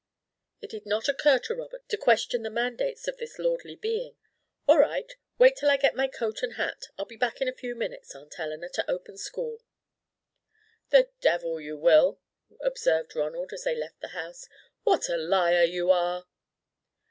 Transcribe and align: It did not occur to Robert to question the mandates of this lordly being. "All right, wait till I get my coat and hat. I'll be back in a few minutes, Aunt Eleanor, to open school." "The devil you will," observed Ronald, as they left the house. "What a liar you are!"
It 0.61 0.71
did 0.71 0.87
not 0.87 1.07
occur 1.07 1.37
to 1.37 1.53
Robert 1.53 1.87
to 1.89 1.95
question 1.95 2.41
the 2.41 2.49
mandates 2.49 3.07
of 3.07 3.17
this 3.17 3.37
lordly 3.37 3.75
being. 3.75 4.17
"All 4.67 4.79
right, 4.79 5.13
wait 5.37 5.55
till 5.57 5.69
I 5.69 5.77
get 5.77 5.93
my 5.95 6.07
coat 6.07 6.41
and 6.41 6.53
hat. 6.53 6.87
I'll 6.97 7.05
be 7.05 7.17
back 7.17 7.39
in 7.39 7.47
a 7.47 7.53
few 7.53 7.75
minutes, 7.75 8.15
Aunt 8.15 8.39
Eleanor, 8.39 8.69
to 8.69 8.89
open 8.89 9.15
school." 9.19 9.59
"The 10.89 11.11
devil 11.19 11.61
you 11.61 11.77
will," 11.77 12.19
observed 12.61 13.15
Ronald, 13.15 13.53
as 13.53 13.63
they 13.65 13.75
left 13.75 14.01
the 14.01 14.07
house. 14.17 14.47
"What 14.81 15.07
a 15.07 15.17
liar 15.17 15.65
you 15.65 15.91
are!" 15.91 16.27